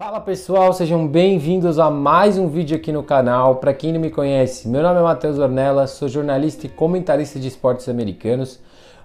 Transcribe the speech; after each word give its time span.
Fala 0.00 0.20
pessoal, 0.20 0.72
sejam 0.72 1.08
bem-vindos 1.08 1.76
a 1.76 1.90
mais 1.90 2.38
um 2.38 2.46
vídeo 2.46 2.76
aqui 2.76 2.92
no 2.92 3.02
canal. 3.02 3.56
Para 3.56 3.74
quem 3.74 3.92
não 3.92 4.00
me 4.00 4.10
conhece, 4.10 4.68
meu 4.68 4.80
nome 4.80 5.00
é 5.00 5.02
Matheus 5.02 5.40
Ornella, 5.40 5.88
sou 5.88 6.08
jornalista 6.08 6.66
e 6.66 6.68
comentarista 6.68 7.40
de 7.40 7.48
esportes 7.48 7.88
americanos. 7.88 8.60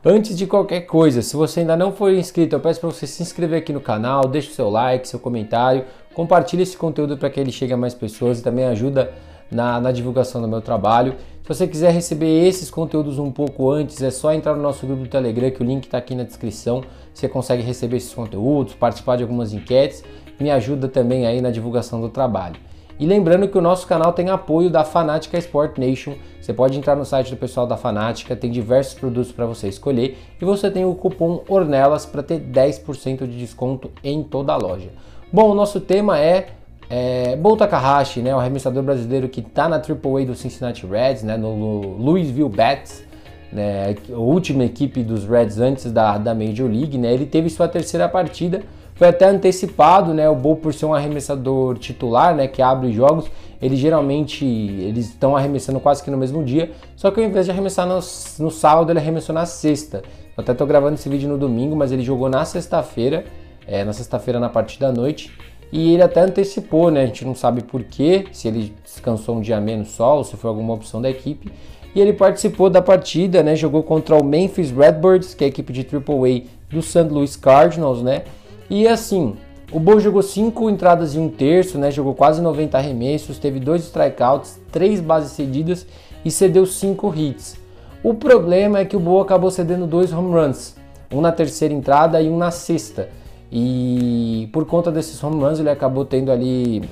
Antes 0.05 0.37
de 0.37 0.45
qualquer 0.45 0.81
coisa, 0.81 1.23
se 1.23 1.35
você 1.35 1.61
ainda 1.61 1.75
não 1.75 1.91
for 1.91 2.13
inscrito, 2.13 2.55
eu 2.55 2.59
peço 2.59 2.79
para 2.79 2.91
você 2.91 3.07
se 3.07 3.23
inscrever 3.23 3.57
aqui 3.57 3.73
no 3.73 3.81
canal, 3.81 4.27
deixe 4.27 4.51
o 4.51 4.53
seu 4.53 4.69
like, 4.69 5.07
seu 5.07 5.19
comentário, 5.19 5.83
compartilhe 6.13 6.61
esse 6.61 6.77
conteúdo 6.77 7.17
para 7.17 7.31
que 7.31 7.39
ele 7.39 7.51
chegue 7.51 7.73
a 7.73 7.77
mais 7.77 7.95
pessoas 7.95 8.39
e 8.39 8.43
também 8.43 8.65
ajuda 8.65 9.11
na, 9.49 9.81
na, 9.81 9.91
divulgação 9.91 10.41
do 10.41 10.47
meu 10.47 10.61
trabalho. 10.61 11.15
Se 11.41 11.47
você 11.47 11.67
quiser 11.67 11.91
receber 11.91 12.47
esses 12.47 12.69
conteúdos 12.69 13.17
um 13.17 13.31
pouco 13.31 13.71
antes, 13.71 13.99
é 14.01 14.11
só 14.11 14.31
entrar 14.31 14.55
no 14.55 14.61
nosso 14.61 14.85
grupo 14.85 15.03
do 15.03 15.09
Telegram, 15.09 15.49
que 15.49 15.61
o 15.61 15.65
link 15.65 15.85
está 15.85 15.97
aqui 15.97 16.13
na 16.13 16.23
descrição. 16.23 16.83
Você 17.13 17.27
consegue 17.27 17.63
receber 17.63 17.97
esses 17.97 18.13
conteúdos, 18.13 18.75
participar 18.75 19.17
de 19.17 19.23
algumas 19.23 19.53
enquetes, 19.53 20.03
me 20.39 20.51
ajuda 20.51 20.87
também 20.87 21.25
aí 21.25 21.41
na 21.41 21.51
divulgação 21.51 22.01
do 22.01 22.09
trabalho. 22.09 22.55
E 22.99 23.05
lembrando 23.05 23.47
que 23.47 23.57
o 23.57 23.61
nosso 23.61 23.87
canal 23.87 24.13
tem 24.13 24.29
apoio 24.29 24.69
da 24.69 24.83
Fanática 24.83 25.37
Sport 25.37 25.77
Nation. 25.77 26.13
Você 26.39 26.53
pode 26.53 26.77
entrar 26.77 26.95
no 26.95 27.03
site 27.03 27.31
do 27.31 27.37
pessoal 27.37 27.65
da 27.65 27.75
Fanática, 27.75 28.35
tem 28.35 28.51
diversos 28.51 28.93
produtos 28.93 29.31
para 29.31 29.45
você 29.45 29.67
escolher 29.67 30.17
e 30.39 30.45
você 30.45 30.69
tem 30.69 30.85
o 30.85 30.93
cupom 30.93 31.43
Ornelas 31.47 32.05
para 32.05 32.21
ter 32.21 32.39
10% 32.39 33.27
de 33.27 33.37
desconto 33.37 33.91
em 34.03 34.21
toda 34.23 34.53
a 34.53 34.57
loja. 34.57 34.89
Bom, 35.31 35.49
o 35.49 35.55
nosso 35.55 35.79
tema 35.79 36.19
é 36.19 36.49
é, 36.89 37.35
Bo 37.35 37.57
Takahashi, 37.57 38.21
né, 38.21 38.35
o 38.35 38.39
arremessador 38.39 38.83
brasileiro 38.83 39.27
que 39.27 39.39
está 39.39 39.67
na 39.67 39.77
AAA 39.77 40.25
do 40.25 40.35
Cincinnati 40.35 40.85
Reds, 40.85 41.23
né, 41.23 41.35
no 41.37 41.97
Louisville 41.97 42.49
Bats, 42.49 43.03
né, 43.51 43.95
a 44.11 44.17
última 44.17 44.63
equipe 44.63 45.01
dos 45.01 45.25
Reds 45.25 45.59
antes 45.59 45.91
da, 45.91 46.19
da 46.19 46.35
Major 46.35 46.69
League, 46.69 46.97
né, 46.97 47.11
ele 47.11 47.25
teve 47.25 47.49
sua 47.49 47.67
terceira 47.67 48.07
partida, 48.07 48.61
foi 48.95 49.07
até 49.07 49.25
antecipado, 49.25 50.13
né, 50.13 50.29
o 50.29 50.35
Bo 50.35 50.55
por 50.55 50.73
ser 50.73 50.85
um 50.85 50.93
arremessador 50.93 51.77
titular, 51.77 52.35
né, 52.35 52.47
que 52.47 52.61
abre 52.61 52.91
jogos, 52.91 53.29
ele 53.61 53.75
geralmente 53.75 54.45
eles 54.45 55.09
estão 55.09 55.35
arremessando 55.35 55.79
quase 55.79 56.03
que 56.03 56.11
no 56.11 56.17
mesmo 56.17 56.43
dia, 56.43 56.71
só 56.95 57.09
que 57.11 57.19
ao 57.19 57.25
invés 57.25 57.45
de 57.45 57.51
arremessar 57.51 57.87
no, 57.87 57.95
no 57.95 58.51
sábado, 58.51 58.91
ele 58.91 58.99
arremessou 58.99 59.33
na 59.33 59.45
sexta. 59.45 60.03
Eu 60.35 60.41
até 60.41 60.51
estou 60.51 60.67
gravando 60.67 60.95
esse 60.95 61.07
vídeo 61.07 61.29
no 61.29 61.37
domingo, 61.37 61.75
mas 61.75 61.91
ele 61.91 62.03
jogou 62.03 62.29
na 62.29 62.43
sexta-feira, 62.43 63.23
é, 63.67 63.83
na 63.83 63.93
sexta-feira 63.93 64.39
na 64.39 64.49
partida 64.49 64.87
da 64.87 64.93
noite, 64.93 65.31
e 65.71 65.93
ele 65.93 66.03
até 66.03 66.21
antecipou, 66.21 66.91
né? 66.91 67.01
A 67.01 67.05
gente 67.07 67.25
não 67.25 67.33
sabe 67.33 67.63
porquê, 67.63 68.27
se 68.31 68.47
ele 68.47 68.73
descansou 68.83 69.37
um 69.37 69.41
dia 69.41 69.59
menos 69.59 69.89
só 69.89 70.17
ou 70.17 70.23
se 70.23 70.37
foi 70.37 70.47
alguma 70.47 70.73
opção 70.73 71.01
da 71.01 71.09
equipe. 71.09 71.51
E 71.95 71.99
ele 71.99 72.13
participou 72.13 72.69
da 72.69 72.79
partida, 72.79 73.41
né? 73.41 73.55
Jogou 73.55 73.81
contra 73.81 74.15
o 74.15 74.23
Memphis 74.23 74.69
Redbirds, 74.69 75.33
que 75.33 75.43
é 75.43 75.45
a 75.45 75.47
equipe 75.47 75.73
de 75.73 75.81
AAA 75.81 76.43
do 76.69 76.81
St. 76.81 77.03
Louis 77.09 77.35
Cardinals, 77.35 78.03
né? 78.03 78.23
E 78.69 78.87
assim, 78.87 79.35
o 79.71 79.79
Bo 79.79 79.99
jogou 79.99 80.21
5 80.21 80.69
entradas 80.69 81.15
e 81.15 81.19
um 81.19 81.29
terço, 81.29 81.77
né? 81.77 81.91
Jogou 81.91 82.13
quase 82.13 82.41
90 82.41 82.77
arremessos, 82.77 83.39
teve 83.39 83.59
dois 83.59 83.83
strikeouts, 83.83 84.59
três 84.71 85.01
bases 85.01 85.31
cedidas 85.31 85.85
e 86.23 86.31
cedeu 86.31 86.65
5 86.65 87.13
hits. 87.15 87.57
O 88.03 88.13
problema 88.13 88.79
é 88.79 88.85
que 88.85 88.95
o 88.95 88.99
Bo 88.99 89.21
acabou 89.21 89.49
cedendo 89.49 89.87
dois 89.87 90.11
home 90.11 90.33
runs, 90.33 90.75
um 91.11 91.21
na 91.21 91.31
terceira 91.31 91.73
entrada 91.73 92.21
e 92.21 92.29
um 92.29 92.37
na 92.37 92.51
sexta. 92.51 93.09
E 93.51 94.49
por 94.51 94.65
conta 94.65 94.91
desses 94.91 95.23
home 95.23 95.41
runs 95.41 95.59
ele 95.59 95.69
acabou 95.69 96.03
tendo 96.03 96.31
ali 96.31 96.83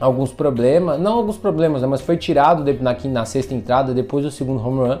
alguns 0.00 0.32
problemas, 0.32 1.00
não 1.00 1.12
alguns 1.12 1.36
problemas, 1.36 1.82
né, 1.82 1.88
mas 1.88 2.00
foi 2.00 2.16
tirado 2.16 2.64
na, 2.80 2.96
na 3.04 3.24
sexta 3.24 3.54
entrada 3.54 3.94
depois 3.94 4.24
do 4.24 4.30
segundo 4.30 4.66
home 4.66 4.88
run 4.88 4.98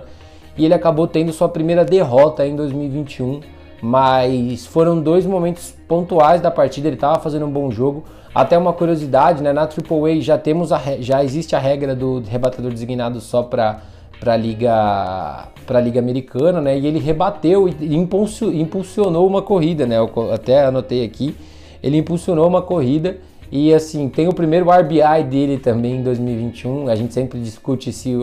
e 0.56 0.64
ele 0.64 0.74
acabou 0.74 1.06
tendo 1.06 1.32
sua 1.32 1.48
primeira 1.48 1.84
derrota 1.84 2.46
em 2.46 2.54
2021. 2.54 3.40
Mas 3.84 4.64
foram 4.64 4.98
dois 4.98 5.26
momentos 5.26 5.74
pontuais 5.86 6.40
da 6.40 6.50
partida. 6.50 6.88
Ele 6.88 6.96
estava 6.96 7.20
fazendo 7.20 7.44
um 7.44 7.50
bom 7.50 7.70
jogo. 7.70 8.04
Até 8.34 8.56
uma 8.56 8.72
curiosidade, 8.72 9.42
né? 9.42 9.52
Na 9.52 9.64
AAA 9.64 10.22
já 10.22 10.38
temos 10.38 10.72
a, 10.72 10.80
já 11.00 11.22
existe 11.22 11.54
a 11.54 11.58
regra 11.58 11.94
do 11.94 12.22
rebatedor 12.26 12.70
designado 12.70 13.20
só 13.20 13.42
para 13.42 13.82
para 14.18 14.38
liga 14.38 15.48
para 15.66 15.82
liga 15.82 16.00
americana, 16.00 16.62
né? 16.62 16.78
E 16.78 16.86
ele 16.86 16.98
rebateu 16.98 17.68
e 17.68 17.94
impulsionou 17.94 19.26
uma 19.26 19.42
corrida, 19.42 19.84
né? 19.84 19.98
Eu 19.98 20.32
até 20.32 20.64
anotei 20.64 21.04
aqui, 21.04 21.36
ele 21.82 21.98
impulsionou 21.98 22.48
uma 22.48 22.62
corrida 22.62 23.18
e 23.52 23.74
assim 23.74 24.08
tem 24.08 24.28
o 24.28 24.32
primeiro 24.32 24.70
RBI 24.70 25.24
dele 25.28 25.58
também 25.58 25.96
em 25.96 26.02
2021. 26.02 26.88
A 26.88 26.94
gente 26.94 27.12
sempre 27.12 27.38
discute 27.38 27.92
se 27.92 28.16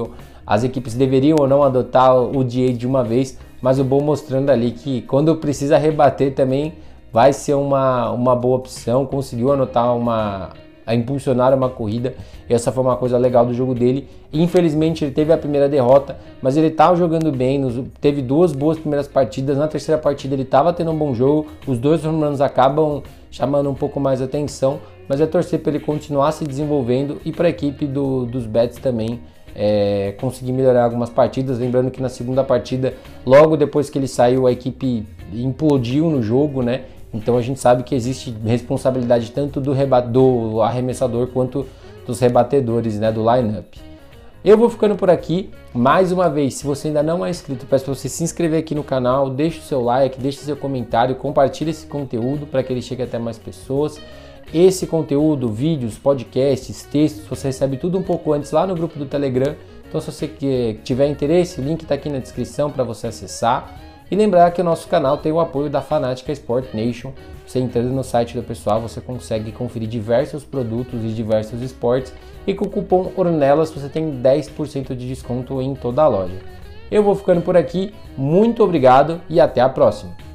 as 0.45 0.63
equipes 0.63 0.95
deveriam 0.95 1.37
ou 1.39 1.47
não 1.47 1.61
adotar 1.61 2.17
o 2.17 2.43
DA 2.43 2.73
de 2.73 2.87
uma 2.87 3.03
vez, 3.03 3.37
mas 3.61 3.79
o 3.79 3.83
bom 3.83 4.01
mostrando 4.01 4.49
ali 4.49 4.71
que 4.71 5.01
quando 5.03 5.35
precisa 5.35 5.77
rebater 5.77 6.33
também 6.33 6.73
vai 7.11 7.33
ser 7.33 7.53
uma, 7.53 8.09
uma 8.11 8.35
boa 8.35 8.57
opção. 8.57 9.05
Conseguiu 9.05 9.51
anotar 9.51 9.95
uma 9.95 10.49
a 10.85 10.95
impulsionar 10.95 11.53
uma 11.53 11.69
corrida. 11.69 12.15
Essa 12.49 12.71
foi 12.71 12.83
uma 12.83 12.97
coisa 12.97 13.17
legal 13.17 13.45
do 13.45 13.53
jogo 13.53 13.73
dele. 13.73 14.07
Infelizmente 14.33 15.05
ele 15.05 15.11
teve 15.11 15.31
a 15.31 15.37
primeira 15.37 15.69
derrota, 15.69 16.17
mas 16.41 16.57
ele 16.57 16.67
estava 16.67 16.95
jogando 16.95 17.31
bem, 17.31 17.89
teve 17.99 18.21
duas 18.21 18.51
boas 18.51 18.77
primeiras 18.77 19.07
partidas. 19.07 19.57
Na 19.57 19.67
terceira 19.67 20.01
partida 20.01 20.35
ele 20.35 20.43
estava 20.43 20.73
tendo 20.73 20.91
um 20.91 20.97
bom 20.97 21.13
jogo. 21.13 21.47
Os 21.65 21.77
dois 21.77 22.05
home 22.05 22.23
acabam 22.41 23.01
chamando 23.29 23.69
um 23.69 23.73
pouco 23.73 23.99
mais 23.99 24.21
atenção, 24.21 24.79
mas 25.11 25.19
é 25.19 25.25
torcer 25.25 25.59
para 25.59 25.73
ele 25.73 25.83
continuar 25.83 26.31
se 26.31 26.45
desenvolvendo 26.45 27.19
e 27.25 27.33
para 27.33 27.47
a 27.47 27.49
equipe 27.49 27.85
do, 27.85 28.25
dos 28.25 28.45
Bets 28.45 28.77
também 28.77 29.19
é, 29.53 30.15
conseguir 30.21 30.53
melhorar 30.53 30.85
algumas 30.85 31.09
partidas. 31.09 31.59
Lembrando 31.59 31.91
que 31.91 32.01
na 32.01 32.07
segunda 32.07 32.45
partida, 32.45 32.93
logo 33.25 33.57
depois 33.57 33.89
que 33.89 33.99
ele 33.99 34.07
saiu, 34.07 34.47
a 34.47 34.53
equipe 34.53 35.05
implodiu 35.33 36.09
no 36.09 36.23
jogo, 36.23 36.63
né? 36.63 36.83
Então 37.13 37.37
a 37.37 37.41
gente 37.41 37.59
sabe 37.59 37.83
que 37.83 37.93
existe 37.93 38.33
responsabilidade 38.45 39.33
tanto 39.33 39.59
do, 39.59 39.73
do 40.13 40.61
arremessador 40.61 41.27
quanto 41.27 41.65
dos 42.07 42.21
rebatedores 42.21 42.97
né, 42.97 43.11
do 43.11 43.19
lineup. 43.19 43.65
Eu 44.45 44.57
vou 44.57 44.69
ficando 44.69 44.95
por 44.95 45.09
aqui. 45.09 45.49
Mais 45.73 46.13
uma 46.13 46.29
vez, 46.29 46.53
se 46.53 46.65
você 46.65 46.87
ainda 46.87 47.03
não 47.03 47.25
é 47.25 47.29
inscrito, 47.29 47.65
peço 47.65 47.83
para 47.83 47.95
você 47.95 48.07
se 48.07 48.23
inscrever 48.23 48.61
aqui 48.61 48.73
no 48.73 48.83
canal, 48.83 49.29
deixe 49.29 49.59
o 49.59 49.61
seu 49.61 49.81
like, 49.81 50.17
deixe 50.21 50.37
seu 50.37 50.55
comentário, 50.55 51.15
compartilhe 51.15 51.71
esse 51.71 51.85
conteúdo 51.85 52.45
para 52.45 52.63
que 52.63 52.71
ele 52.71 52.81
chegue 52.81 53.03
até 53.03 53.19
mais 53.19 53.37
pessoas. 53.37 53.99
Esse 54.53 54.85
conteúdo, 54.85 55.49
vídeos, 55.49 55.97
podcasts, 55.97 56.83
textos, 56.83 57.25
você 57.25 57.47
recebe 57.47 57.77
tudo 57.77 57.97
um 57.97 58.03
pouco 58.03 58.33
antes 58.33 58.51
lá 58.51 58.67
no 58.67 58.75
grupo 58.75 58.99
do 58.99 59.05
Telegram. 59.05 59.55
Então, 59.87 60.01
se 60.01 60.11
você 60.11 60.77
tiver 60.83 61.07
interesse, 61.07 61.61
o 61.61 61.63
link 61.63 61.83
está 61.83 61.95
aqui 61.95 62.09
na 62.09 62.19
descrição 62.19 62.69
para 62.69 62.83
você 62.83 63.07
acessar. 63.07 63.79
E 64.09 64.15
lembrar 64.15 64.51
que 64.51 64.59
o 64.59 64.63
nosso 64.63 64.89
canal 64.89 65.17
tem 65.17 65.31
o 65.31 65.39
apoio 65.39 65.69
da 65.69 65.81
Fanática 65.81 66.33
Sport 66.33 66.73
Nation. 66.73 67.13
Você 67.47 67.59
entrando 67.59 67.91
no 67.91 68.03
site 68.03 68.35
do 68.35 68.43
pessoal, 68.43 68.81
você 68.81 68.99
consegue 68.99 69.53
conferir 69.53 69.87
diversos 69.87 70.43
produtos 70.43 71.01
e 71.05 71.13
diversos 71.13 71.61
esportes. 71.61 72.13
E 72.45 72.53
com 72.53 72.65
o 72.65 72.69
cupom 72.69 73.09
ORNELAS 73.15 73.71
você 73.71 73.87
tem 73.87 74.21
10% 74.21 74.95
de 74.95 75.07
desconto 75.07 75.61
em 75.61 75.73
toda 75.75 76.03
a 76.03 76.07
loja. 76.09 76.35
Eu 76.91 77.03
vou 77.03 77.15
ficando 77.15 77.41
por 77.41 77.55
aqui, 77.55 77.93
muito 78.17 78.61
obrigado 78.61 79.21
e 79.29 79.39
até 79.39 79.61
a 79.61 79.69
próxima! 79.69 80.30